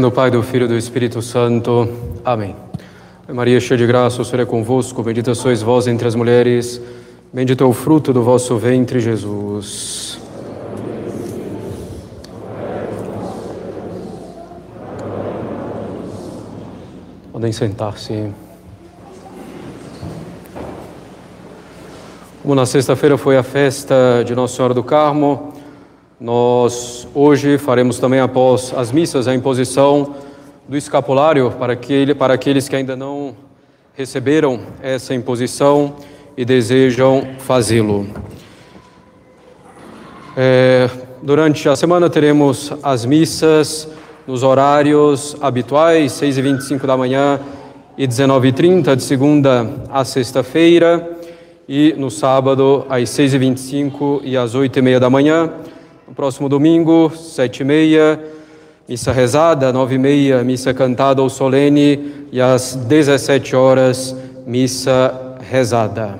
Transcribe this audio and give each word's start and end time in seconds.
nome 0.00 0.10
do 0.10 0.14
Pai, 0.14 0.30
do 0.30 0.42
Filho 0.42 0.64
e 0.64 0.68
do 0.68 0.78
Espírito 0.78 1.20
Santo. 1.20 1.86
Amém. 2.24 2.56
Maria, 3.28 3.60
cheia 3.60 3.76
de 3.76 3.86
graça, 3.86 4.22
o 4.22 4.24
Senhor 4.24 4.42
é 4.42 4.46
convosco. 4.46 5.02
Bendita 5.02 5.34
sois 5.34 5.60
vós 5.60 5.86
entre 5.86 6.08
as 6.08 6.14
mulheres. 6.14 6.80
Bendito 7.30 7.62
é 7.62 7.66
o 7.66 7.72
fruto 7.74 8.10
do 8.10 8.22
vosso 8.22 8.56
ventre, 8.56 8.98
Jesus. 8.98 10.18
Podem 17.30 17.52
sentar-se. 17.52 18.32
Como 22.40 22.54
na 22.54 22.64
sexta-feira 22.64 23.18
foi 23.18 23.36
a 23.36 23.42
festa 23.42 24.24
de 24.24 24.34
Nossa 24.34 24.56
Senhora 24.56 24.72
do 24.72 24.82
Carmo, 24.82 25.52
nós 26.20 27.08
hoje 27.14 27.56
faremos 27.56 27.98
também, 27.98 28.20
após 28.20 28.74
as 28.76 28.92
missas, 28.92 29.26
a 29.26 29.34
imposição 29.34 30.16
do 30.68 30.76
escapulário 30.76 31.50
para, 31.52 31.72
aquele, 31.72 32.14
para 32.14 32.34
aqueles 32.34 32.68
que 32.68 32.76
ainda 32.76 32.94
não 32.94 33.34
receberam 33.94 34.60
essa 34.82 35.14
imposição 35.14 35.94
e 36.36 36.44
desejam 36.44 37.26
fazê-lo. 37.38 38.06
É, 40.36 40.90
durante 41.22 41.66
a 41.70 41.74
semana 41.74 42.10
teremos 42.10 42.70
as 42.82 43.06
missas 43.06 43.88
nos 44.26 44.42
horários 44.42 45.34
habituais, 45.40 46.12
6 46.12 46.36
e 46.36 46.42
25 46.42 46.86
da 46.86 46.98
manhã 46.98 47.40
e 47.96 48.06
19 48.06 48.48
e 48.48 48.52
30 48.52 48.94
de 48.94 49.02
segunda 49.02 49.66
a 49.88 50.04
sexta-feira, 50.04 51.18
e 51.66 51.94
no 51.96 52.10
sábado, 52.10 52.84
às 52.90 53.08
6 53.08 53.32
e 53.32 53.38
25 53.38 54.22
às 54.38 54.54
8 54.54 54.78
e 54.78 54.82
meia 54.82 55.00
da 55.00 55.08
manhã. 55.08 55.50
No 56.10 56.16
próximo 56.16 56.48
domingo, 56.48 57.08
7 57.14 57.60
e 57.60 57.64
meia, 57.64 58.20
missa 58.88 59.12
rezada, 59.12 59.72
9 59.72 59.94
e 59.94 59.98
meia, 59.98 60.42
missa 60.42 60.74
cantada 60.74 61.22
ou 61.22 61.30
solene, 61.30 62.26
e 62.32 62.40
às 62.40 62.74
17 62.74 63.54
horas, 63.54 64.16
missa 64.44 65.36
rezada. 65.48 66.18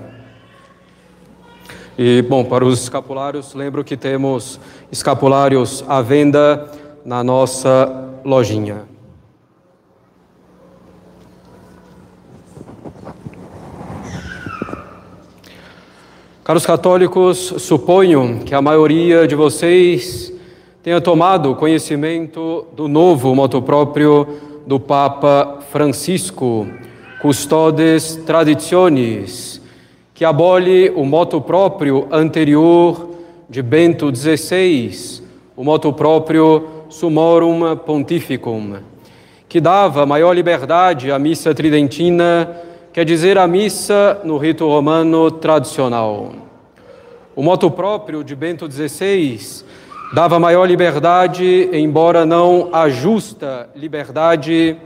E, 1.99 2.23
bom, 2.23 2.45
para 2.45 2.65
os 2.65 2.85
escapulários, 2.85 3.53
lembro 3.53 3.83
que 3.83 3.97
temos 3.97 4.61
escapulários 4.93 5.85
à 5.89 6.01
venda 6.01 6.71
na 7.05 7.25
nossa 7.25 8.13
lojinha. 8.25 8.90
Caros 16.51 16.67
católicos, 16.67 17.55
suponho 17.59 18.41
que 18.45 18.56
a 18.56 18.61
maioria 18.61 19.25
de 19.25 19.37
vocês 19.37 20.33
tenha 20.83 21.01
tomado 21.01 21.55
conhecimento 21.55 22.67
do 22.75 22.89
novo 22.89 23.33
moto 23.37 23.62
próprio 23.62 24.27
do 24.67 24.81
Papa 24.81 25.61
Francisco, 25.71 26.67
Custodes 27.23 28.17
Traditionis, 28.27 29.62
que 30.12 30.25
abole 30.25 30.91
o 30.97 31.05
moto 31.05 31.41
próprio 31.41 32.09
anterior 32.11 33.11
de 33.48 33.62
Bento 33.62 34.12
XVI, 34.12 35.23
o 35.56 35.62
moto 35.62 35.93
próprio 35.93 36.67
Sumorum 36.89 37.77
Pontificum, 37.77 38.75
que 39.48 39.61
dava 39.61 40.05
maior 40.05 40.33
liberdade 40.33 41.12
à 41.12 41.19
missa 41.21 41.55
tridentina 41.55 42.69
quer 42.93 43.05
dizer 43.05 43.39
a 43.39 43.47
missa 43.47 44.21
no 44.25 44.37
rito 44.37 44.67
romano 44.67 45.31
tradicional. 45.31 46.33
O 47.37 47.43
moto 47.43 47.71
próprio 47.71 48.25
de 48.25 48.34
Bento 48.34 48.71
XVI 48.71 49.65
dava 50.12 50.41
maior 50.41 50.67
liberdade, 50.67 51.69
embora 51.73 52.27
não 52.27 52.69
a 52.73 52.89
justa 52.89 53.71
liberdade, 53.77 54.77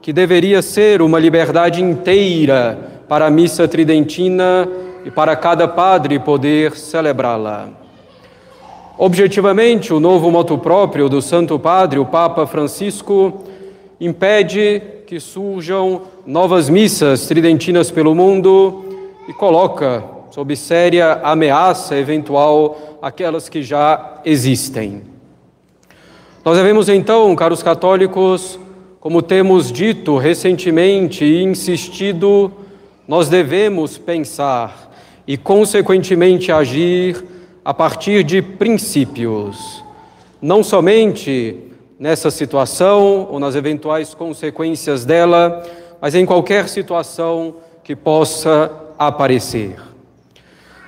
que 0.00 0.12
deveria 0.12 0.62
ser 0.62 1.02
uma 1.02 1.18
liberdade 1.18 1.82
inteira 1.82 2.78
para 3.06 3.26
a 3.26 3.30
missa 3.30 3.68
tridentina 3.68 4.66
e 5.04 5.10
para 5.10 5.36
cada 5.36 5.68
padre 5.68 6.18
poder 6.18 6.74
celebrá-la. 6.74 7.68
Objetivamente, 8.96 9.92
o 9.92 10.00
novo 10.00 10.30
moto 10.30 10.56
próprio 10.56 11.08
do 11.08 11.20
Santo 11.20 11.58
Padre, 11.58 11.98
o 11.98 12.06
Papa 12.06 12.46
Francisco, 12.46 13.42
impede 14.00 14.82
que 15.12 15.20
surjam 15.20 16.04
novas 16.24 16.70
missas 16.70 17.26
tridentinas 17.26 17.90
pelo 17.90 18.14
mundo 18.14 18.82
e 19.28 19.32
coloca 19.34 20.02
sob 20.30 20.56
séria 20.56 21.20
ameaça 21.22 21.94
eventual 21.98 22.98
aquelas 23.02 23.46
que 23.46 23.62
já 23.62 24.22
existem. 24.24 25.02
Nós 26.42 26.56
devemos 26.56 26.88
então, 26.88 27.36
caros 27.36 27.62
católicos, 27.62 28.58
como 29.00 29.20
temos 29.20 29.70
dito 29.70 30.16
recentemente 30.16 31.26
e 31.26 31.42
insistido, 31.42 32.50
nós 33.06 33.28
devemos 33.28 33.98
pensar 33.98 34.94
e, 35.26 35.36
consequentemente, 35.36 36.50
agir 36.50 37.22
a 37.62 37.74
partir 37.74 38.24
de 38.24 38.40
princípios, 38.40 39.84
não 40.40 40.64
somente 40.64 41.70
nessa 42.02 42.32
situação 42.32 43.28
ou 43.30 43.38
nas 43.38 43.54
eventuais 43.54 44.12
consequências 44.12 45.04
dela, 45.04 45.62
mas 46.00 46.16
em 46.16 46.26
qualquer 46.26 46.68
situação 46.68 47.54
que 47.84 47.94
possa 47.94 48.72
aparecer. 48.98 49.76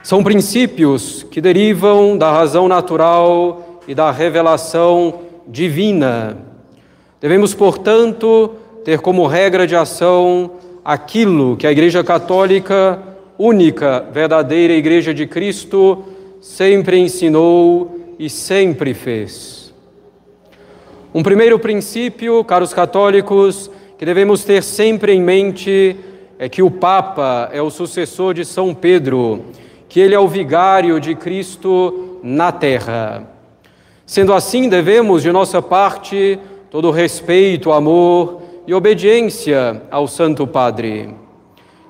São 0.03 0.25
princípios 0.25 1.23
que 1.31 1.41
derivam 1.41 2.19
da 2.19 2.33
razão 2.33 2.67
natural 2.67 3.81
e 3.87 3.95
da 3.95 4.11
revelação 4.11 5.21
divina. 5.47 6.37
Devemos, 7.21 7.55
portanto, 7.55 8.57
ter 8.85 8.99
como 8.99 9.25
regra 9.29 9.69
de 9.69 9.77
ação 9.77 10.51
aquilo 10.85 11.57
que 11.57 11.69
a 11.69 11.71
Igreja 11.71 12.03
Católica, 12.03 13.01
única, 13.39 14.05
verdadeira 14.13 14.73
Igreja 14.73 15.15
de 15.15 15.29
Cristo, 15.29 16.03
sempre 16.41 16.99
ensinou 16.99 18.17
e 18.19 18.29
sempre 18.29 18.93
fez. 18.95 19.64
Um 21.17 21.23
primeiro 21.23 21.61
princípio, 21.61 22.43
caros 22.43 22.75
católicos, 22.75 23.71
que 23.97 24.05
devemos 24.05 24.43
ter 24.43 24.65
sempre 24.65 25.13
em 25.13 25.23
mente 25.23 25.97
é 26.41 26.49
que 26.49 26.61
o 26.61 26.69
Papa 26.69 27.51
é 27.53 27.63
o 27.63 27.71
sucessor 27.71 28.35
de 28.35 28.45
São 28.45 28.75
Pedro, 28.75 29.45
que 29.89 30.01
ele 30.01 30.13
é 30.13 30.19
o 30.19 30.27
vigário 30.27 30.99
de 30.99 31.15
Cristo 31.15 32.19
na 32.21 32.51
terra. 32.51 33.31
Sendo 34.05 34.35
assim, 34.35 34.69
devemos, 34.69 35.23
de 35.23 35.31
nossa 35.31 35.63
parte, 35.63 36.37
todo 36.69 36.91
respeito, 36.91 37.71
amor 37.71 38.43
e 38.67 38.75
obediência 38.75 39.83
ao 39.93 40.09
Santo 40.09 40.49
Padre. 40.49 41.15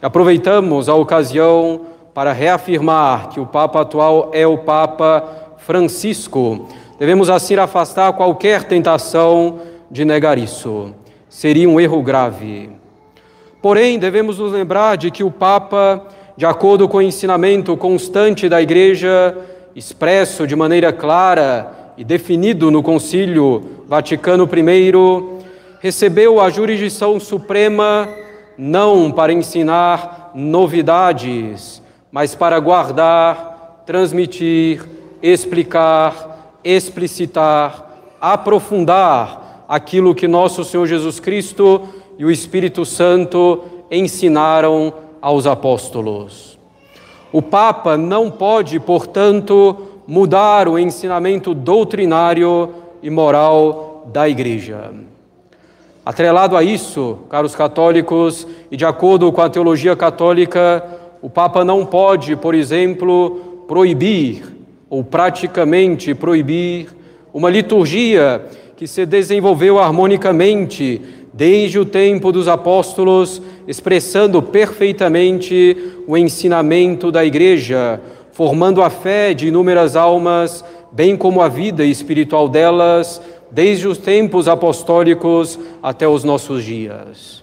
Aproveitamos 0.03 0.87
a 0.87 0.95
ocasião 0.95 1.81
para 2.13 2.35
reafirmar 2.35 3.31
que 3.31 3.41
o 3.41 3.47
Papa 3.47 3.81
atual 3.81 4.29
é 4.35 4.47
o 4.47 4.59
Papa 4.59 5.57
Francisco 5.57 6.69
Devemos 6.99 7.29
assim 7.29 7.57
afastar 7.57 8.13
qualquer 8.13 8.65
tentação 8.65 9.61
de 9.91 10.05
negar 10.05 10.39
isso. 10.39 10.95
Seria 11.29 11.69
um 11.69 11.81
erro 11.81 12.03
grave. 12.03 12.71
Porém, 13.61 13.99
devemos 13.99 14.39
nos 14.39 14.53
lembrar 14.53 14.97
de 14.97 15.11
que 15.11 15.25
o 15.25 15.31
Papa, 15.31 16.07
de 16.37 16.47
acordo 16.47 16.89
com 16.89 16.99
o 16.99 17.03
ensinamento 17.03 17.77
constante 17.77 18.49
da 18.49 18.63
Igreja, 18.63 19.37
expresso 19.75 20.47
de 20.47 20.55
maneira 20.55 20.93
clara 20.93 21.93
e 21.97 22.05
definido 22.05 22.71
no 22.71 22.83
Concílio 22.83 23.83
Vaticano 23.89 24.49
I, 24.53 24.93
recebeu 25.81 26.41
a 26.41 26.49
jurisdição 26.49 27.19
suprema 27.19 28.09
não 28.57 29.11
para 29.11 29.33
ensinar 29.33 30.31
novidades, 30.35 31.83
mas 32.13 32.35
para 32.35 32.59
guardar, 32.61 33.83
transmitir, 33.85 34.85
explicar, 35.23 36.34
explicitar, 36.65 38.15
aprofundar 38.21 39.67
aquilo 39.69 40.15
que 40.15 40.27
nosso 40.27 40.65
Senhor 40.65 40.87
Jesus 40.87 41.21
Cristo 41.21 41.83
e 42.19 42.25
o 42.25 42.31
Espírito 42.31 42.85
Santo 42.87 43.63
ensinaram 43.91 44.93
aos 45.21 45.47
apóstolos. 45.47 46.59
O 47.33 47.43
Papa 47.43 47.97
não 47.97 48.31
pode, 48.31 48.79
portanto, 48.79 49.77
mudar 50.07 50.69
o 50.69 50.79
ensinamento 50.79 51.55
doutrinário 51.55 52.73
e 53.03 53.11
moral 53.11 54.09
da 54.13 54.29
Igreja. 54.29 54.93
Atrelado 56.05 56.57
a 56.57 56.63
isso, 56.63 57.19
caros 57.31 57.55
católicos, 57.57 58.47
e 58.71 58.77
de 58.77 58.85
acordo 58.85 59.33
com 59.33 59.41
a 59.41 59.49
teologia 59.49 59.97
católica, 59.97 60.85
o 61.23 61.31
Papa 61.31 61.65
não 61.65 61.87
pode, 61.87 62.37
por 62.37 62.55
exemplo, 62.55 63.65
proibir 63.67 64.54
ou 64.95 65.03
praticamente 65.03 66.15
proibir 66.15 66.87
uma 67.33 67.51
liturgia 67.51 68.41
que 68.77 68.87
se 68.87 69.05
desenvolveu 69.05 69.81
harmonicamente 69.81 71.01
desde 71.33 71.81
o 71.81 71.85
tempo 71.85 72.31
dos 72.31 72.47
apóstolos, 72.47 73.43
expressando 73.67 74.41
perfeitamente 74.41 75.77
o 76.07 76.17
ensinamento 76.17 77.11
da 77.11 77.25
Igreja, 77.25 78.01
formando 78.31 78.81
a 78.83 78.89
fé 78.89 79.35
de 79.35 79.49
inúmeras 79.49 79.97
almas, 79.97 80.65
bem 80.93 81.17
como 81.17 81.41
a 81.41 81.49
vida 81.49 81.85
espiritual 81.85 82.49
delas, 82.49 83.21
desde 83.51 83.89
os 83.89 83.99
tempos 83.99 84.47
apostólicos 84.47 85.59
até 85.83 86.07
os 86.07 86.23
nossos 86.23 86.63
dias. 86.63 87.43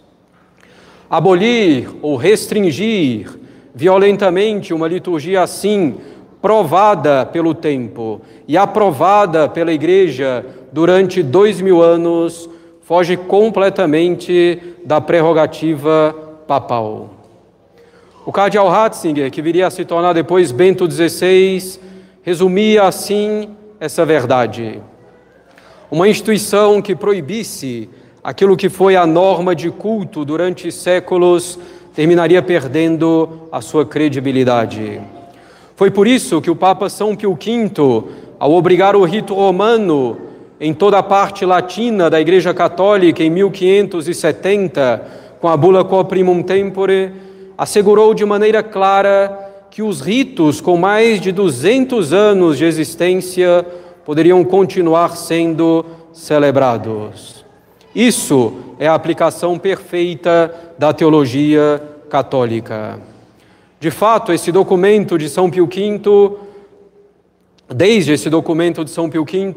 Abolir 1.10 1.90
ou 2.02 2.16
restringir 2.16 3.28
violentamente 3.76 4.74
uma 4.74 4.88
liturgia 4.88 5.42
assim, 5.42 5.96
provada 6.42 7.26
pelo 7.26 7.54
tempo 7.54 8.22
e 8.48 8.58
aprovada 8.58 9.48
pela 9.48 9.72
Igreja 9.72 10.46
durante 10.72 11.22
dois 11.22 11.62
mil 11.62 11.82
anos, 11.82 12.50
foge 12.82 13.16
completamente 13.16 14.76
da 14.84 15.00
prerrogativa 15.00 16.16
papal. 16.48 17.10
O 18.26 18.32
cardeal 18.32 18.70
Ratzinger, 18.70 19.32
que 19.32 19.42
viria 19.42 19.68
a 19.68 19.72
se 19.72 19.86
tornar 19.86 20.14
depois 20.14 20.52
Bento 20.52 20.90
XVI, 20.90 21.80
resumia 22.22 22.84
assim 22.84 23.50
essa 23.80 24.06
verdade. 24.06 24.82
Uma 25.90 26.08
instituição 26.08 26.82
que 26.82 26.96
proibisse 26.96 27.90
aquilo 28.24 28.56
que 28.56 28.70
foi 28.70 28.96
a 28.96 29.06
norma 29.06 29.56
de 29.56 29.70
culto 29.72 30.24
durante 30.24 30.72
séculos 30.72 31.58
terminaria 31.94 32.42
perdendo 32.42 33.48
a 33.52 33.60
sua 33.60 33.86
credibilidade. 33.86 35.02
Foi 35.82 35.90
por 35.90 36.06
isso 36.06 36.40
que 36.40 36.52
o 36.52 36.56
Papa 36.56 36.90
São 36.90 37.16
Pio 37.16 37.34
V, 37.34 38.04
ao 38.38 38.52
obrigar 38.52 38.96
o 38.96 39.04
rito 39.04 39.34
romano 39.34 40.16
em 40.60 40.76
toda 40.76 41.00
a 41.00 41.02
parte 41.02 41.44
latina 41.44 42.08
da 42.08 42.22
Igreja 42.22 42.54
Católica 42.54 43.24
em 43.24 43.32
1570, 43.32 45.04
com 45.42 45.48
a 45.48 45.58
bula 45.58 45.84
Quo 45.84 46.06
Primum 46.06 46.44
Tempore, 46.44 47.12
assegurou 47.58 48.14
de 48.14 48.24
maneira 48.24 48.62
clara 48.62 49.66
que 49.72 49.82
os 49.82 50.02
ritos 50.02 50.62
com 50.62 50.78
mais 50.78 51.20
de 51.20 51.32
200 51.32 52.14
anos 52.14 52.60
de 52.60 52.66
existência 52.66 53.66
poderiam 54.06 54.44
continuar 54.44 55.18
sendo 55.18 55.84
celebrados. 56.14 57.44
Isso 57.96 58.54
é 58.78 58.88
a 58.88 58.94
aplicação 58.94 59.58
perfeita 59.58 60.54
da 60.78 60.94
teologia 60.94 61.82
católica. 62.08 63.10
De 63.82 63.90
fato, 63.90 64.32
esse 64.32 64.52
documento 64.52 65.18
de 65.18 65.28
São 65.28 65.50
Pio 65.50 65.66
V, 65.66 66.38
desde 67.68 68.12
esse 68.12 68.30
documento 68.30 68.86
de 68.86 68.92
São 68.92 69.10
Pio 69.10 69.26
V, 69.26 69.56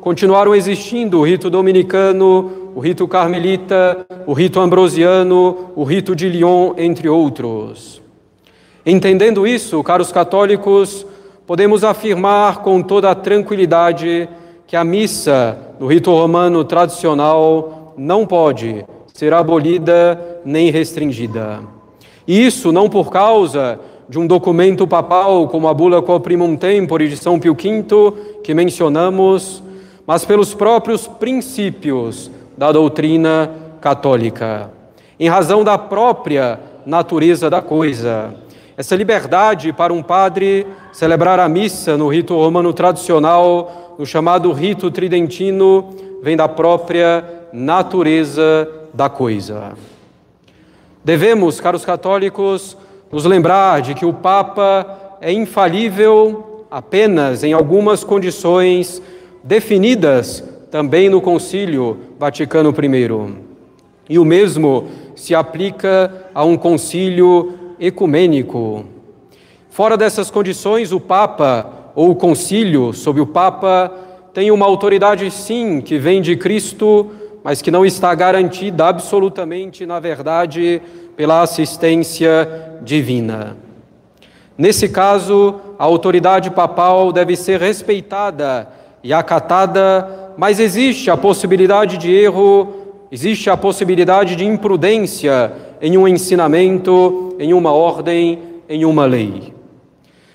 continuaram 0.00 0.54
existindo 0.54 1.18
o 1.18 1.24
rito 1.24 1.50
dominicano, 1.50 2.70
o 2.72 2.78
rito 2.78 3.08
carmelita, 3.08 4.06
o 4.28 4.32
rito 4.32 4.60
ambrosiano, 4.60 5.72
o 5.74 5.82
rito 5.82 6.14
de 6.14 6.28
Lyon, 6.28 6.74
entre 6.78 7.08
outros. 7.08 8.00
Entendendo 8.86 9.44
isso, 9.44 9.82
caros 9.82 10.12
católicos, 10.12 11.04
podemos 11.44 11.82
afirmar 11.82 12.62
com 12.62 12.80
toda 12.80 13.10
a 13.10 13.14
tranquilidade 13.16 14.28
que 14.68 14.76
a 14.76 14.84
missa 14.84 15.58
no 15.80 15.88
rito 15.88 16.12
romano 16.12 16.62
tradicional 16.62 17.92
não 17.98 18.24
pode 18.24 18.86
ser 19.12 19.34
abolida 19.34 20.40
nem 20.44 20.70
restringida. 20.70 21.73
Isso 22.26 22.72
não 22.72 22.88
por 22.88 23.10
causa 23.10 23.78
de 24.08 24.18
um 24.18 24.26
documento 24.26 24.86
papal 24.86 25.48
como 25.48 25.68
a 25.68 25.74
Bula 25.74 26.02
Quo 26.02 26.18
Primum 26.20 26.56
Tempore 26.56 27.08
de 27.08 27.16
São 27.16 27.38
Pio 27.38 27.54
V, 27.54 28.40
que 28.42 28.54
mencionamos, 28.54 29.62
mas 30.06 30.24
pelos 30.24 30.54
próprios 30.54 31.06
princípios 31.06 32.30
da 32.56 32.70
doutrina 32.72 33.50
católica, 33.80 34.70
em 35.18 35.28
razão 35.28 35.64
da 35.64 35.76
própria 35.76 36.60
natureza 36.86 37.50
da 37.50 37.60
coisa. 37.60 38.34
Essa 38.76 38.96
liberdade 38.96 39.72
para 39.72 39.92
um 39.92 40.02
padre 40.02 40.66
celebrar 40.92 41.38
a 41.38 41.48
missa 41.48 41.96
no 41.96 42.08
rito 42.08 42.34
romano 42.34 42.72
tradicional, 42.72 43.96
no 43.98 44.04
chamado 44.04 44.52
rito 44.52 44.90
tridentino, 44.90 45.90
vem 46.22 46.36
da 46.36 46.48
própria 46.48 47.24
natureza 47.52 48.68
da 48.92 49.08
coisa. 49.08 49.74
Devemos, 51.04 51.60
caros 51.60 51.84
católicos, 51.84 52.78
nos 53.12 53.26
lembrar 53.26 53.82
de 53.82 53.94
que 53.94 54.06
o 54.06 54.12
Papa 54.14 55.18
é 55.20 55.30
infalível 55.30 56.64
apenas 56.70 57.44
em 57.44 57.52
algumas 57.52 58.02
condições 58.02 59.02
definidas 59.42 60.42
também 60.70 61.10
no 61.10 61.20
Concílio 61.20 61.98
Vaticano 62.18 62.70
I. 62.70 63.34
E 64.08 64.18
o 64.18 64.24
mesmo 64.24 64.88
se 65.14 65.34
aplica 65.34 66.26
a 66.34 66.42
um 66.42 66.56
concílio 66.56 67.52
ecumênico. 67.78 68.86
Fora 69.68 69.98
dessas 69.98 70.30
condições, 70.30 70.90
o 70.90 70.98
Papa 70.98 71.92
ou 71.94 72.10
o 72.10 72.16
concílio 72.16 72.94
sob 72.94 73.20
o 73.20 73.26
Papa 73.26 73.92
tem 74.32 74.50
uma 74.50 74.64
autoridade, 74.66 75.30
sim, 75.30 75.80
que 75.80 75.98
vem 75.98 76.22
de 76.22 76.34
Cristo, 76.34 77.10
mas 77.44 77.60
que 77.60 77.70
não 77.70 77.84
está 77.84 78.14
garantida 78.14 78.86
absolutamente, 78.86 79.84
na 79.84 80.00
verdade, 80.00 80.80
pela 81.14 81.42
assistência 81.42 82.78
divina. 82.80 83.58
Nesse 84.56 84.88
caso, 84.88 85.56
a 85.78 85.84
autoridade 85.84 86.50
papal 86.50 87.12
deve 87.12 87.36
ser 87.36 87.60
respeitada 87.60 88.66
e 89.02 89.12
acatada, 89.12 90.32
mas 90.38 90.58
existe 90.58 91.10
a 91.10 91.18
possibilidade 91.18 91.98
de 91.98 92.10
erro, 92.10 93.06
existe 93.12 93.50
a 93.50 93.58
possibilidade 93.58 94.36
de 94.36 94.46
imprudência 94.46 95.52
em 95.82 95.98
um 95.98 96.08
ensinamento, 96.08 97.36
em 97.38 97.52
uma 97.52 97.72
ordem, 97.72 98.38
em 98.66 98.86
uma 98.86 99.04
lei. 99.04 99.52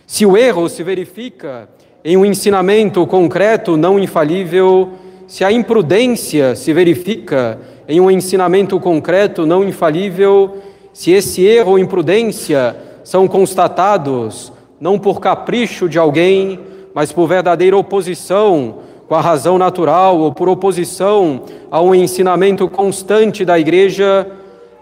Se 0.06 0.28
o 0.28 0.38
erro 0.38 0.70
se 0.70 0.84
verifica 0.84 1.68
em 2.06 2.16
um 2.16 2.24
ensinamento 2.24 3.06
concreto 3.08 3.76
não 3.76 3.98
infalível, 3.98 4.90
se 5.30 5.46
a 5.46 5.52
imprudência 5.52 6.56
se 6.56 6.74
verifica 6.74 7.60
em 7.88 8.02
um 8.02 8.10
ensinamento 8.10 8.80
concreto 8.80 9.46
não 9.46 9.64
infalível, 9.64 10.58
se 10.92 11.12
esse 11.12 11.46
erro 11.46 11.74
ou 11.74 11.80
imprudência 11.80 12.76
são 13.04 13.28
constatados 13.28 14.52
não 14.82 14.98
por 14.98 15.20
capricho 15.20 15.88
de 15.88 16.00
alguém, 16.00 16.60
mas 16.96 17.12
por 17.12 17.28
verdadeira 17.28 17.78
oposição 17.78 18.80
com 19.08 19.14
a 19.14 19.22
razão 19.22 19.60
natural 19.60 20.18
ou 20.18 20.34
por 20.34 20.50
oposição 20.50 21.44
a 21.70 21.80
um 21.80 21.94
ensinamento 21.94 22.68
constante 22.68 23.46
da 23.46 23.60
igreja, 23.60 24.26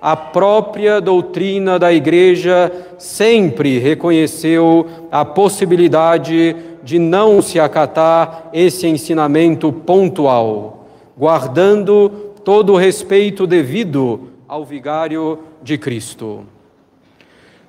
a 0.01 0.15
própria 0.15 1.01
doutrina 1.01 1.77
da 1.77 1.91
igreja 1.91 2.71
sempre 2.97 3.79
reconheceu 3.79 4.87
a 5.11 5.25
possibilidade 5.25 6.55
de 6.87 6.97
não 6.97 7.41
se 7.41 7.59
acatar 7.59 8.49
esse 8.53 8.87
ensinamento 8.87 9.73
pontual, 9.73 10.87
guardando 11.17 12.07
todo 12.45 12.71
o 12.71 12.77
respeito 12.77 13.45
devido 13.45 14.29
ao 14.47 14.63
vigário 14.63 15.39
de 15.61 15.77
Cristo. 15.77 16.45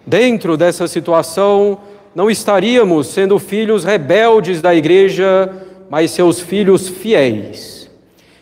Dentro 0.06 0.56
dessa 0.56 0.86
situação, 0.86 1.78
não 2.14 2.30
estaríamos 2.30 3.08
sendo 3.08 3.40
filhos 3.40 3.82
rebeldes 3.82 4.62
da 4.62 4.72
igreja, 4.72 5.52
mas 5.90 6.12
seus 6.12 6.38
filhos 6.38 6.88
fiéis. 6.88 7.90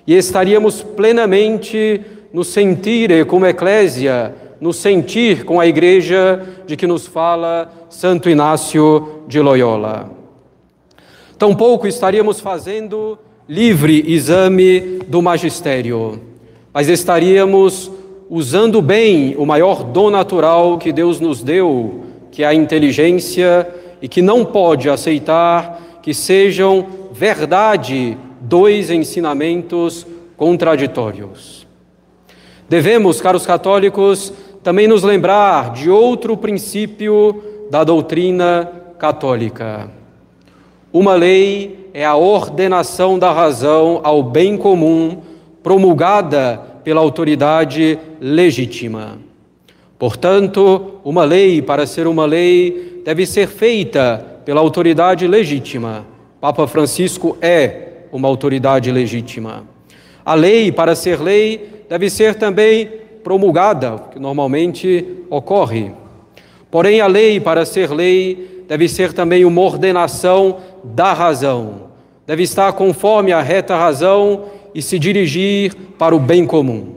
E 0.07 0.15
estaríamos 0.15 0.83
plenamente 0.83 2.03
no 2.35 2.45
sentir 2.45 3.25
como 3.25 3.47
eclésia, 3.47 4.35
no 4.61 4.75
sentir 4.75 5.47
com 5.47 5.59
a 5.59 5.67
igreja 5.67 6.39
de 6.67 6.77
que 6.77 6.87
nos 6.87 7.07
fala 7.07 7.73
Santo 7.89 8.29
Inácio 8.29 9.23
de 9.27 9.41
Loyola. 9.41 10.16
Tampouco 11.39 11.87
estaríamos 11.87 12.41
fazendo 12.41 13.19
livre 13.47 14.03
exame 14.11 15.01
do 15.07 15.21
magistério, 15.21 16.19
mas 16.73 16.89
estaríamos 16.89 17.91
usando 18.31 18.81
bem 18.81 19.37
o 19.37 19.45
maior 19.45 19.85
dom 19.85 20.09
natural 20.09 20.79
que 20.79 20.93
Deus 20.93 21.21
nos 21.21 21.43
deu, 21.43 22.05
que 22.33 22.43
é 22.43 22.47
a 22.47 22.55
inteligência, 22.55 23.69
e 24.01 24.09
que 24.09 24.23
não 24.23 24.47
pode 24.47 24.89
aceitar 24.89 25.99
que 26.03 26.15
sejam 26.15 26.87
verdade 27.13 28.17
dois 28.41 28.91
ensinamentos 28.91 30.07
contraditórios. 30.37 31.67
Devemos, 32.67 33.21
caros 33.21 33.47
católicos, 33.47 34.33
também 34.63 34.89
nos 34.89 35.03
lembrar 35.03 35.73
de 35.73 35.91
outro 35.91 36.35
princípio 36.37 37.43
da 37.71 37.85
doutrina 37.85 38.73
católica. 38.99 39.91
Uma 40.99 41.13
lei 41.13 41.91
é 41.93 42.07
a 42.07 42.17
ordenação 42.17 43.19
da 43.19 43.31
razão 43.31 44.01
ao 44.03 44.23
bem 44.23 44.57
comum 44.57 45.19
promulgada 45.63 46.59
pela 46.83 47.03
autoridade 47.03 47.99
legítima. 48.19 49.19
Portanto, 49.99 50.93
uma 51.05 51.23
lei, 51.23 51.61
para 51.61 51.87
ser 51.87 52.07
uma 52.07 52.25
lei, 52.25 53.03
deve 53.05 53.27
ser 53.27 53.47
feita 53.47 54.25
pela 54.47 54.63
autoridade 54.63 55.27
legítima. 55.27 56.07
Papa 56.41 56.67
Francisco 56.67 57.37
é 57.43 58.07
uma 58.11 58.27
autoridade 58.27 58.91
legítima. 58.91 59.65
A 60.25 60.33
lei, 60.33 60.73
para 60.73 60.95
ser 60.95 61.21
lei, 61.21 61.85
deve 61.91 62.09
ser 62.09 62.37
também 62.37 62.89
promulgada, 63.23 64.03
que 64.13 64.19
normalmente 64.19 65.05
ocorre. 65.29 65.93
Porém, 66.71 67.03
a 67.03 67.07
lei, 67.07 67.39
para 67.39 67.67
ser 67.67 67.91
lei, 67.91 68.65
deve 68.67 68.89
ser 68.89 69.13
também 69.13 69.45
uma 69.45 69.61
ordenação 69.61 70.57
da 70.95 71.13
razão. 71.13 71.87
Deve 72.27 72.43
estar 72.43 72.73
conforme 72.73 73.33
a 73.33 73.41
reta 73.41 73.77
razão 73.77 74.45
e 74.75 74.83
se 74.83 74.99
dirigir 74.99 75.75
para 75.99 76.15
o 76.15 76.21
bem 76.21 76.47
comum. 76.47 76.95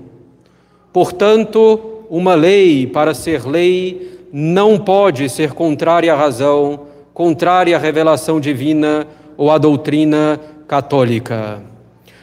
Portanto, 0.92 2.04
uma 2.10 2.34
lei, 2.34 2.88
para 2.88 3.14
ser 3.14 3.46
lei, 3.46 4.20
não 4.34 4.78
pode 4.78 5.30
ser 5.30 5.54
contrária 5.54 6.14
à 6.14 6.16
razão, 6.16 6.88
contrária 7.14 7.76
à 7.76 7.80
revelação 7.80 8.40
divina 8.40 9.08
ou 9.38 9.52
à 9.52 9.58
doutrina 9.58 10.40
católica. 10.68 11.62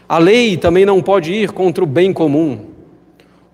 A 0.09 0.19
lei 0.19 0.57
também 0.57 0.85
não 0.85 1.01
pode 1.03 1.33
ir 1.33 1.53
contra 1.53 1.83
o 1.83 1.87
bem 1.87 2.13
comum. 2.13 2.59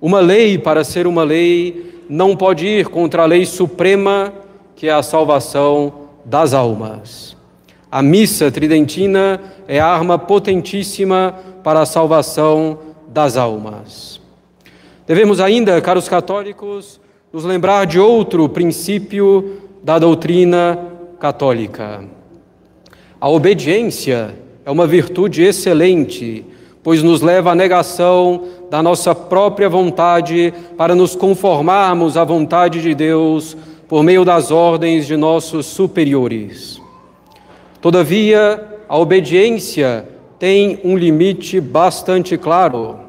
Uma 0.01 0.21
lei, 0.21 0.59
para 0.59 0.85
ser 0.85 1.07
uma 1.07 1.23
lei, 1.23 2.03
não 2.09 2.37
pode 2.37 2.67
ir 2.67 2.89
contra 2.89 3.23
a 3.23 3.27
lei 3.27 3.47
suprema, 3.47 4.33
que 4.75 4.89
é 4.89 4.93
a 4.93 5.03
salvação 5.03 5.93
das 6.25 6.53
almas. 6.53 7.32
A 7.93 8.01
missa 8.01 8.51
tridentina 8.51 9.39
é 9.69 9.79
arma 9.79 10.19
potentíssima 10.19 11.35
para 11.63 11.83
a 11.83 11.85
salvação 11.85 12.79
das 13.07 13.37
almas. 13.37 14.19
Devemos 15.07 15.41
ainda, 15.41 15.79
caros 15.83 16.09
católicos, 16.09 16.99
nos 17.31 17.45
lembrar 17.45 17.85
de 17.85 18.01
outro 18.01 18.49
princípio 18.49 19.61
da 19.85 19.99
doutrina 19.99 20.79
católica. 21.21 22.03
A 23.21 23.29
obediência 23.29 24.37
é 24.65 24.71
uma 24.71 24.87
virtude 24.87 25.43
excelente, 25.43 26.47
pois 26.83 27.03
nos 27.03 27.21
leva 27.21 27.53
à 27.53 27.55
negação 27.55 28.45
da 28.71 28.83
nossa 28.83 29.15
própria 29.15 29.69
vontade 29.69 30.55
para 30.79 30.95
nos 30.95 31.15
conformarmos 31.15 32.17
à 32.17 32.25
vontade 32.25 32.81
de 32.81 32.95
Deus 32.95 33.55
por 33.87 34.03
meio 34.03 34.25
das 34.25 34.51
ordens 34.51 35.07
de 35.07 35.15
nossos 35.15 35.67
superiores. 35.67 36.82
Todavia, 37.83 38.65
a 38.89 38.97
obediência 38.97 40.07
tem 40.39 40.79
um 40.85 40.97
limite 40.97 41.61
bastante 41.61 42.39
claro. 42.39 43.01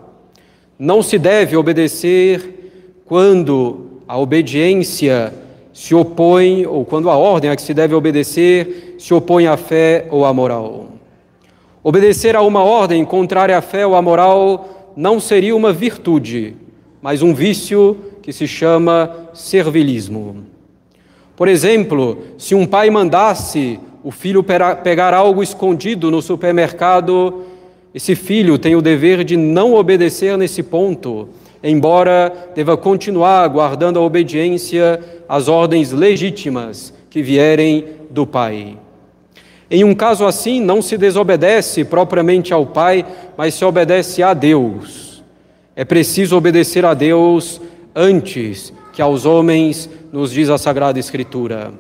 Não 0.80 1.04
se 1.04 1.20
deve 1.20 1.56
obedecer 1.56 3.04
quando 3.06 4.02
a 4.08 4.18
obediência 4.18 5.32
se 5.72 5.94
opõe, 5.94 6.66
ou 6.66 6.84
quando 6.84 7.08
a 7.12 7.16
ordem 7.16 7.52
a 7.52 7.56
que 7.56 7.62
se 7.62 7.72
deve 7.72 7.94
obedecer 7.94 8.96
se 8.98 9.14
opõe 9.14 9.46
à 9.46 9.56
fé 9.56 10.08
ou 10.10 10.26
à 10.26 10.34
moral. 10.34 10.88
Obedecer 11.84 12.36
a 12.36 12.42
uma 12.42 12.64
ordem 12.64 13.06
contrária 13.06 13.56
à 13.56 13.62
fé 13.62 13.86
ou 13.86 13.96
à 13.96 14.02
moral 14.02 14.92
não 14.98 15.20
seria 15.20 15.56
uma 15.56 15.72
virtude, 15.72 16.56
mas 17.00 17.22
um 17.22 17.32
vício 17.32 17.96
que 18.24 18.34
se 18.34 18.48
chama 18.48 19.30
servilismo. 19.36 20.46
Por 21.36 21.48
exemplo, 21.48 22.24
se 22.40 22.56
um 22.56 22.66
pai 22.66 22.90
mandasse 22.90 23.80
o 24.04 24.12
filho 24.12 24.44
pegar 24.84 25.14
algo 25.14 25.42
escondido 25.42 26.12
no 26.12 26.22
supermercado, 26.22 27.44
esse 27.96 28.16
filho 28.16 28.58
tem 28.58 28.76
o 28.76 28.82
dever 28.82 29.24
de 29.24 29.38
não 29.38 29.74
obedecer 29.74 30.38
nesse 30.38 30.62
ponto, 30.62 31.30
embora 31.64 32.52
deva 32.54 32.76
continuar 32.76 33.48
guardando 33.48 33.98
a 33.98 34.02
obediência 34.02 35.00
às 35.28 35.48
ordens 35.48 35.92
legítimas 35.92 36.94
que 37.10 37.22
vierem 37.22 37.86
do 38.10 38.28
pai. 38.28 38.78
Em 39.72 39.84
um 39.84 39.96
caso 39.96 40.26
assim, 40.26 40.60
não 40.60 40.82
se 40.82 40.98
desobedece 40.98 41.86
propriamente 41.86 42.54
ao 42.54 42.66
pai, 42.66 43.06
mas 43.38 43.54
se 43.54 43.64
obedece 43.64 44.22
a 44.22 44.34
Deus. 44.34 45.24
É 45.76 45.86
preciso 45.86 46.36
obedecer 46.36 46.86
a 46.86 46.94
Deus 46.94 47.62
antes 47.96 48.74
que 48.92 49.02
aos 49.02 49.26
homens, 49.26 49.90
nos 50.12 50.32
diz 50.32 50.50
a 50.50 50.58
Sagrada 50.58 51.00
Escritura. 51.00 51.74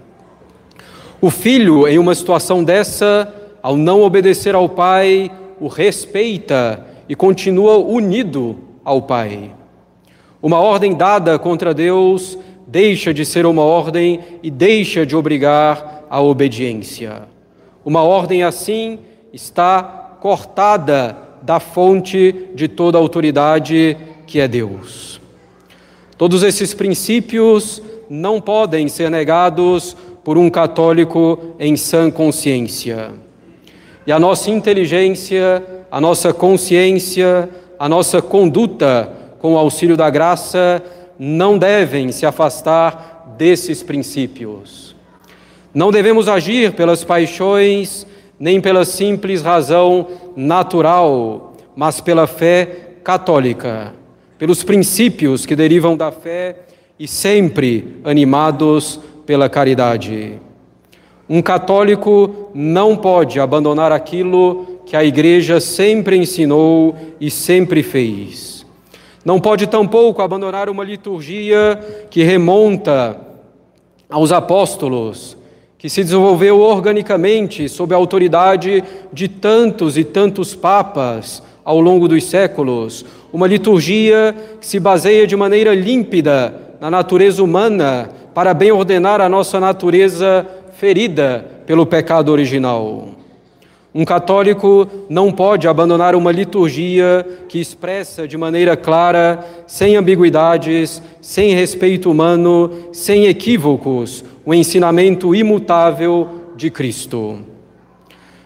O 1.23 1.29
filho, 1.29 1.87
em 1.87 1.97
uma 1.97 2.13
situação 2.13 2.65
dessa, 2.65 3.33
ao 3.61 3.77
não 3.77 4.01
obedecer 4.01 4.55
ao 4.55 4.67
pai, 4.67 5.31
o 5.57 5.69
respeita 5.69 6.85
e 7.07 7.15
continua 7.15 7.77
unido 7.77 8.57
ao 8.83 9.01
pai. 9.01 9.51
Uma 10.41 10.59
ordem 10.59 10.93
dada 10.93 11.39
contra 11.39 11.73
Deus 11.73 12.37
deixa 12.67 13.13
de 13.13 13.23
ser 13.23 13.45
uma 13.45 13.61
ordem 13.61 14.19
e 14.43 14.51
deixa 14.51 15.05
de 15.05 15.15
obrigar 15.15 16.03
a 16.09 16.21
obediência. 16.21 17.21
Uma 17.85 18.03
ordem 18.03 18.43
assim 18.43 18.99
está 19.31 20.17
cortada 20.19 21.15
da 21.41 21.57
fonte 21.57 22.49
de 22.53 22.67
toda 22.67 22.97
autoridade 22.97 23.95
que 24.27 24.41
é 24.41 24.47
Deus. 24.49 25.21
Todos 26.17 26.43
esses 26.43 26.73
princípios 26.73 27.81
não 28.09 28.41
podem 28.41 28.89
ser 28.89 29.09
negados 29.09 29.95
por 30.23 30.37
um 30.37 30.49
católico 30.49 31.55
em 31.59 31.75
sã 31.75 32.09
consciência. 32.09 33.11
E 34.05 34.11
a 34.11 34.19
nossa 34.19 34.49
inteligência, 34.49 35.63
a 35.91 35.99
nossa 35.99 36.33
consciência, 36.33 37.49
a 37.77 37.87
nossa 37.89 38.21
conduta 38.21 39.11
com 39.39 39.53
o 39.53 39.57
auxílio 39.57 39.97
da 39.97 40.09
graça 40.09 40.81
não 41.19 41.57
devem 41.57 42.11
se 42.11 42.25
afastar 42.25 43.35
desses 43.37 43.83
princípios. 43.83 44.95
Não 45.73 45.91
devemos 45.91 46.27
agir 46.27 46.73
pelas 46.73 47.03
paixões, 47.03 48.05
nem 48.39 48.61
pela 48.61 48.85
simples 48.85 49.41
razão 49.41 50.07
natural, 50.35 51.55
mas 51.75 51.99
pela 51.99 52.27
fé 52.27 52.95
católica, 53.03 53.93
pelos 54.37 54.63
princípios 54.63 55.45
que 55.45 55.55
derivam 55.55 55.97
da 55.97 56.11
fé 56.11 56.57
e 56.99 57.07
sempre 57.07 57.97
animados 58.03 58.99
pela 59.25 59.49
caridade. 59.49 60.39
Um 61.29 61.41
católico 61.41 62.49
não 62.53 62.95
pode 62.95 63.39
abandonar 63.39 63.91
aquilo 63.91 64.81
que 64.85 64.95
a 64.95 65.03
Igreja 65.03 65.59
sempre 65.59 66.17
ensinou 66.17 66.95
e 67.19 67.31
sempre 67.31 67.81
fez. 67.81 68.65
Não 69.23 69.39
pode 69.39 69.67
tampouco 69.67 70.21
abandonar 70.21 70.69
uma 70.69 70.83
liturgia 70.83 71.79
que 72.09 72.23
remonta 72.23 73.17
aos 74.09 74.31
apóstolos, 74.33 75.37
que 75.77 75.89
se 75.89 76.03
desenvolveu 76.03 76.59
organicamente 76.59 77.69
sob 77.69 77.93
a 77.93 77.97
autoridade 77.97 78.83
de 79.11 79.27
tantos 79.27 79.97
e 79.97 80.03
tantos 80.03 80.53
papas 80.53 81.41
ao 81.63 81.79
longo 81.79 82.07
dos 82.07 82.25
séculos. 82.25 83.05
Uma 83.31 83.47
liturgia 83.47 84.35
que 84.59 84.67
se 84.67 84.79
baseia 84.79 85.25
de 85.25 85.35
maneira 85.35 85.73
límpida 85.73 86.53
na 86.79 86.91
natureza 86.91 87.41
humana 87.41 88.09
para 88.33 88.53
bem 88.53 88.71
ordenar 88.71 89.21
a 89.21 89.29
nossa 89.29 89.59
natureza 89.59 90.45
ferida 90.77 91.45
pelo 91.65 91.85
pecado 91.85 92.29
original. 92.29 93.09
Um 93.95 94.03
católico 94.03 94.87
não 95.07 95.31
pode 95.31 95.67
abandonar 95.67 96.15
uma 96.15 96.31
liturgia 96.31 97.25
que 97.47 97.59
expressa 97.59 98.27
de 98.27 98.35
maneira 98.35 98.75
clara, 98.75 99.45
sem 99.67 99.95
ambiguidades, 99.95 100.99
sem 101.21 101.53
respeito 101.53 102.09
humano, 102.09 102.89
sem 102.91 103.25
equívocos, 103.27 104.25
o 104.43 104.51
ensinamento 104.51 105.35
imutável 105.35 106.51
de 106.55 106.71
Cristo. 106.71 107.39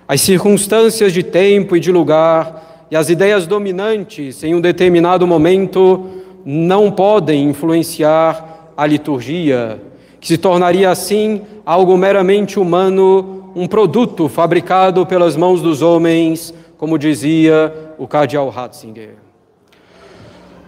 As 0.06 0.20
circunstâncias 0.20 1.14
de 1.14 1.24
tempo 1.24 1.78
e 1.78 1.80
de 1.80 1.92
lugar 1.94 2.86
e 2.92 2.96
as 2.96 3.10
ideias 3.10 3.48
dominantes 3.48 4.44
em 4.44 4.54
um 4.54 4.62
determinado 4.62 5.26
momento 5.26 6.06
não 6.46 6.92
podem 6.92 7.50
influenciar 7.50 8.57
a 8.78 8.86
liturgia, 8.86 9.82
que 10.22 10.28
se 10.28 10.38
tornaria 10.38 10.90
assim 10.90 11.42
algo 11.66 11.98
meramente 11.98 12.60
humano, 12.60 13.52
um 13.56 13.68
produto 13.68 14.30
fabricado 14.30 15.06
pelas 15.06 15.36
mãos 15.36 15.62
dos 15.62 15.82
homens, 15.82 16.54
como 16.78 16.98
dizia 16.98 17.74
o 17.98 18.08
cardeal 18.08 18.50
Ratzinger. 18.50 19.16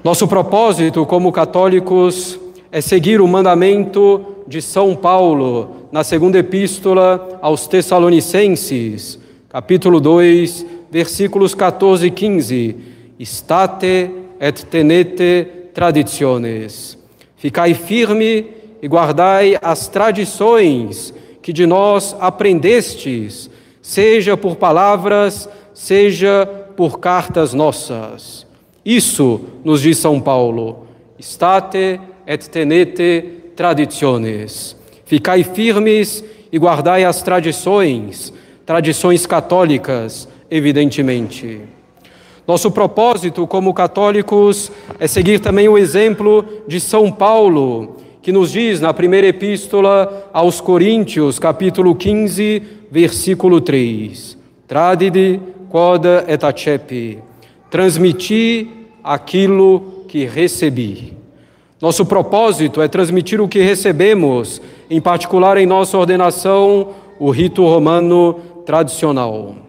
Nosso 0.04 0.28
propósito 0.28 1.06
como 1.06 1.32
católicos 1.32 2.40
é 2.72 2.82
seguir 2.82 3.22
o 3.22 3.28
mandamento 3.28 4.26
de 4.48 4.62
São 4.62 4.96
Paulo 4.96 5.88
na 5.92 6.04
segunda 6.04 6.40
epístola 6.40 7.40
aos 7.42 7.68
Tessalonicenses, 7.68 9.20
capítulo 9.50 10.00
2, 10.00 10.66
versículos 10.90 11.54
14 11.54 12.08
e 12.08 12.12
15. 12.12 12.76
State 13.20 14.12
et 14.40 14.66
tenete 14.66 15.48
traditiones. 15.74 16.99
Ficai 17.40 17.74
firme 17.74 18.48
e 18.82 18.88
guardai 18.88 19.58
as 19.62 19.88
tradições 19.88 21.14
que 21.42 21.54
de 21.54 21.66
nós 21.66 22.14
aprendestes, 22.20 23.50
seja 23.82 24.36
por 24.36 24.58
palavras, 24.58 25.48
seja 25.74 26.46
por 26.76 27.00
cartas 27.00 27.54
nossas. 27.54 28.46
Isso 28.86 29.40
nos 29.64 29.82
diz 29.82 29.98
São 29.98 30.20
Paulo. 30.20 30.86
State 31.18 32.02
et 32.28 32.50
tenete 32.50 33.24
traditiones. 33.56 34.76
Ficai 35.06 35.44
firmes 35.46 36.22
e 36.52 36.60
guardai 36.60 37.06
as 37.06 37.24
tradições, 37.24 38.34
tradições 38.66 39.26
católicas, 39.26 40.28
evidentemente. 40.52 41.62
Nosso 42.50 42.72
propósito 42.72 43.46
como 43.46 43.76
católicos 43.76 44.72
é 45.00 45.06
seguir 45.08 45.40
também 45.40 45.70
o 45.70 45.78
exemplo 45.78 46.44
de 46.68 46.80
São 46.80 47.12
Paulo, 47.12 47.98
que 48.24 48.32
nos 48.32 48.52
diz 48.52 48.82
na 48.82 48.92
primeira 48.92 49.28
epístola 49.28 50.28
aos 50.34 50.60
Coríntios, 50.60 51.38
capítulo 51.38 51.94
15, 51.94 52.64
versículo 52.90 53.62
3: 53.62 54.36
Tradide 54.68 55.40
quod 55.70 56.04
et 56.28 56.44
acepi, 56.44 57.20
transmiti 57.70 58.68
aquilo 59.04 60.06
que 60.08 60.26
recebi. 60.26 61.14
Nosso 61.80 62.04
propósito 62.04 62.82
é 62.82 62.88
transmitir 62.88 63.40
o 63.40 63.48
que 63.48 63.62
recebemos, 63.62 64.60
em 64.90 65.00
particular 65.00 65.56
em 65.58 65.68
nossa 65.68 66.00
ordenação, 66.00 66.96
o 67.20 67.30
rito 67.30 67.64
romano 67.64 68.40
tradicional. 68.66 69.69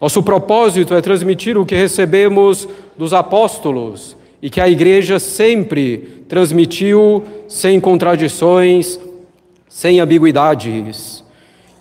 Nosso 0.00 0.22
propósito 0.22 0.94
é 0.94 1.00
transmitir 1.00 1.58
o 1.58 1.66
que 1.66 1.74
recebemos 1.74 2.68
dos 2.96 3.12
apóstolos 3.12 4.16
e 4.40 4.48
que 4.48 4.60
a 4.60 4.68
igreja 4.68 5.18
sempre 5.18 6.22
transmitiu 6.28 7.24
sem 7.48 7.80
contradições, 7.80 9.00
sem 9.68 9.98
ambiguidades. 9.98 11.24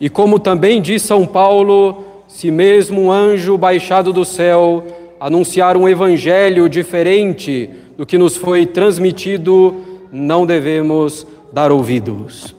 E 0.02 0.10
como 0.10 0.40
também 0.40 0.82
diz 0.82 1.04
São 1.04 1.28
Paulo, 1.28 2.24
se 2.28 2.50
mesmo 2.50 3.04
um 3.04 3.12
anjo 3.12 3.56
baixado 3.56 4.12
do 4.12 4.26
céu 4.26 4.84
anunciar 5.20 5.78
um 5.78 5.88
evangelho 5.88 6.68
diferente 6.68 7.70
do 7.96 8.06
que 8.06 8.18
nos 8.18 8.36
foi 8.36 8.66
transmitido, 8.66 9.76
não 10.12 10.44
devemos 10.44 11.26
dar 11.54 11.72
ouvidos. 11.72 12.56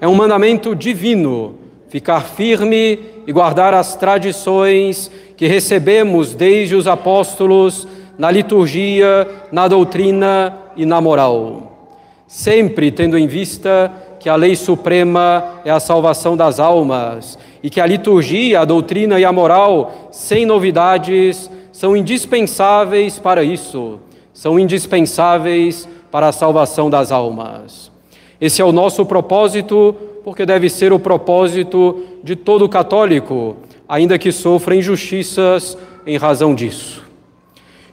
É 0.00 0.08
um 0.08 0.14
mandamento 0.14 0.74
divino 0.74 1.56
ficar 1.94 2.22
firme 2.22 2.98
e 3.24 3.30
guardar 3.32 3.72
as 3.72 3.94
tradições 3.94 5.08
que 5.36 5.46
recebemos 5.46 6.34
desde 6.34 6.74
os 6.74 6.88
apóstolos 6.88 7.86
na 8.18 8.32
liturgia, 8.32 9.28
na 9.52 9.68
doutrina 9.68 10.58
e 10.74 10.84
na 10.84 11.00
moral. 11.00 11.94
Sempre 12.26 12.90
tendo 12.90 13.16
em 13.16 13.28
vista 13.28 13.92
que 14.18 14.28
a 14.28 14.34
lei 14.34 14.56
suprema 14.56 15.60
é 15.64 15.70
a 15.70 15.78
salvação 15.78 16.36
das 16.36 16.58
almas 16.58 17.38
e 17.62 17.70
que 17.70 17.80
a 17.80 17.86
liturgia, 17.86 18.62
a 18.62 18.64
doutrina 18.64 19.20
e 19.20 19.24
a 19.24 19.30
moral, 19.30 20.08
sem 20.10 20.44
novidades, 20.44 21.48
são 21.70 21.96
indispensáveis 21.96 23.20
para 23.20 23.44
isso, 23.44 24.00
são 24.32 24.58
indispensáveis 24.58 25.88
para 26.10 26.26
a 26.26 26.32
salvação 26.32 26.90
das 26.90 27.12
almas. 27.12 27.92
Esse 28.40 28.60
é 28.60 28.64
o 28.64 28.72
nosso 28.72 29.06
propósito, 29.06 29.94
porque 30.24 30.46
deve 30.46 30.70
ser 30.70 30.92
o 30.92 30.98
propósito 30.98 32.02
de 32.22 32.34
todo 32.34 32.68
católico, 32.68 33.56
ainda 33.86 34.18
que 34.18 34.32
sofra 34.32 34.74
injustiças 34.74 35.76
em 36.06 36.16
razão 36.16 36.54
disso. 36.54 37.04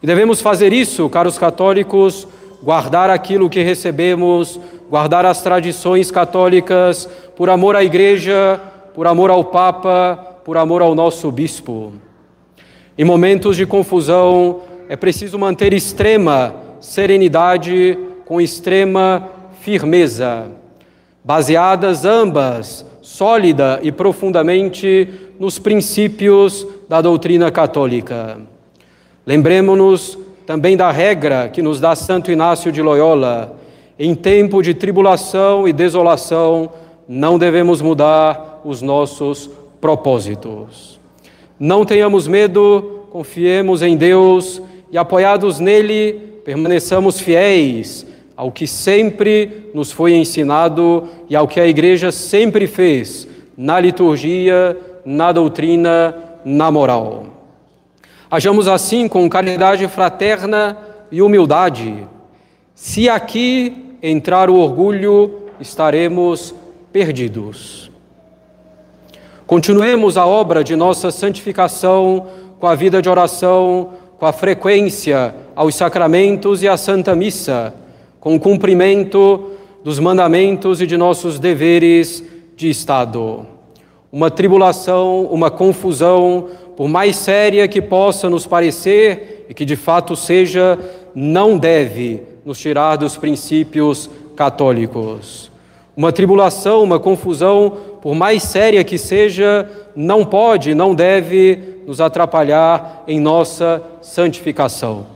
E 0.01 0.07
devemos 0.07 0.39
fazer 0.39 0.71
isso, 0.71 1.09
caros 1.09 1.37
católicos, 1.37 2.25
guardar 2.63 3.09
aquilo 3.09 3.49
que 3.49 3.61
recebemos, 3.61 4.59
guardar 4.89 5.25
as 5.25 5.41
tradições 5.41 6.09
católicas, 6.09 7.07
por 7.35 7.49
amor 7.49 7.75
à 7.75 7.83
Igreja, 7.83 8.59
por 8.93 9.07
amor 9.07 9.29
ao 9.29 9.43
Papa, 9.43 10.17
por 10.45 10.57
amor 10.57 10.81
ao 10.81 10.95
nosso 10.95 11.29
bispo. 11.31 11.93
Em 12.97 13.03
momentos 13.03 13.57
de 13.57 13.65
confusão, 13.65 14.61
é 14.87 14.95
preciso 14.95 15.37
manter 15.37 15.73
extrema 15.73 16.55
serenidade 16.79 17.97
com 18.25 18.41
extrema 18.41 19.29
firmeza, 19.59 20.47
baseadas 21.23 22.05
ambas 22.05 22.85
sólida 23.01 23.79
e 23.83 23.91
profundamente 23.91 25.09
nos 25.39 25.59
princípios 25.59 26.65
da 26.87 27.01
doutrina 27.01 27.51
católica. 27.51 28.39
Lembremos-nos 29.25 30.17
também 30.45 30.77
da 30.77 30.91
regra 30.91 31.49
que 31.49 31.61
nos 31.61 31.79
dá 31.79 31.95
Santo 31.95 32.31
Inácio 32.31 32.71
de 32.71 32.81
Loyola: 32.81 33.57
em 33.97 34.15
tempo 34.15 34.61
de 34.61 34.73
tribulação 34.73 35.67
e 35.67 35.73
desolação, 35.73 36.71
não 37.07 37.37
devemos 37.37 37.81
mudar 37.81 38.61
os 38.63 38.81
nossos 38.81 39.49
propósitos. 39.79 40.99
Não 41.59 41.85
tenhamos 41.85 42.27
medo, 42.27 43.05
confiemos 43.11 43.81
em 43.81 43.95
Deus 43.95 44.61
e, 44.91 44.97
apoiados 44.97 45.59
nele, 45.59 46.13
permaneçamos 46.43 47.19
fiéis 47.19 48.05
ao 48.41 48.51
que 48.51 48.65
sempre 48.65 49.69
nos 49.71 49.91
foi 49.91 50.15
ensinado 50.15 51.07
e 51.29 51.35
ao 51.35 51.47
que 51.47 51.59
a 51.59 51.67
Igreja 51.67 52.11
sempre 52.11 52.65
fez 52.65 53.27
na 53.55 53.79
liturgia, 53.79 54.75
na 55.05 55.31
doutrina, 55.31 56.15
na 56.43 56.71
moral. 56.71 57.27
Hajamos 58.31 58.67
assim 58.67 59.07
com 59.07 59.29
caridade 59.29 59.87
fraterna 59.87 60.75
e 61.11 61.21
humildade. 61.21 62.07
Se 62.73 63.07
aqui 63.07 63.95
entrar 64.01 64.49
o 64.49 64.55
orgulho, 64.55 65.41
estaremos 65.59 66.55
perdidos. 66.91 67.91
Continuemos 69.45 70.17
a 70.17 70.25
obra 70.25 70.63
de 70.63 70.75
nossa 70.75 71.11
santificação 71.11 72.25
com 72.59 72.65
a 72.65 72.73
vida 72.73 73.03
de 73.03 73.07
oração, 73.07 73.91
com 74.17 74.25
a 74.25 74.33
frequência 74.33 75.35
aos 75.55 75.75
sacramentos 75.75 76.63
e 76.63 76.67
à 76.67 76.75
Santa 76.75 77.13
Missa, 77.15 77.75
com 78.21 78.35
o 78.35 78.39
cumprimento 78.39 79.51
dos 79.83 79.97
mandamentos 79.97 80.79
e 80.79 80.85
de 80.85 80.95
nossos 80.95 81.39
deveres 81.39 82.23
de 82.55 82.69
Estado. 82.69 83.47
Uma 84.11 84.29
tribulação, 84.29 85.25
uma 85.25 85.49
confusão, 85.49 86.49
por 86.77 86.87
mais 86.87 87.15
séria 87.15 87.67
que 87.67 87.81
possa 87.81 88.29
nos 88.29 88.45
parecer 88.45 89.47
e 89.49 89.55
que 89.55 89.65
de 89.65 89.75
fato 89.75 90.15
seja, 90.15 90.77
não 91.15 91.57
deve 91.57 92.21
nos 92.45 92.59
tirar 92.59 92.95
dos 92.95 93.17
princípios 93.17 94.07
católicos. 94.35 95.51
Uma 95.97 96.11
tribulação, 96.11 96.83
uma 96.83 96.99
confusão, 96.99 97.75
por 98.03 98.13
mais 98.13 98.43
séria 98.43 98.83
que 98.83 98.99
seja, 98.99 99.67
não 99.95 100.23
pode, 100.23 100.75
não 100.75 100.93
deve 100.93 101.81
nos 101.87 101.99
atrapalhar 101.99 103.03
em 103.07 103.19
nossa 103.19 103.81
santificação. 103.99 105.07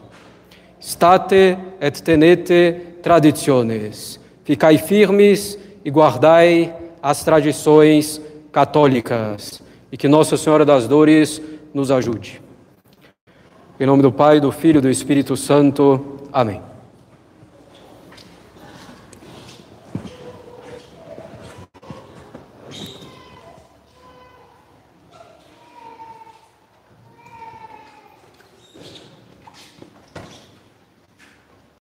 State 0.80 1.58
et 1.80 2.02
tenete 2.04 2.95
traditiones. 3.06 4.20
Ficai 4.44 4.80
firmes 4.80 5.60
e 5.86 5.92
guardai 5.92 6.74
as 7.04 7.24
tradições 7.24 8.20
católicas. 8.52 9.62
E 9.92 9.98
que 9.98 10.08
Nossa 10.08 10.36
Senhora 10.38 10.66
das 10.66 10.88
Dores 10.88 11.40
nos 11.72 11.92
ajude. 11.92 12.42
Em 13.80 13.86
nome 13.86 14.02
do 14.02 14.12
Pai, 14.12 14.40
do 14.40 14.52
Filho 14.52 14.80
e 14.80 14.82
do 14.82 14.90
Espírito 14.90 15.38
Santo. 15.38 16.18
Amém. 16.34 16.75